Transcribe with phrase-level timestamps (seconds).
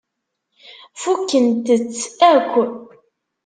[1.01, 1.67] Fukkent-t
[2.31, 2.53] akk.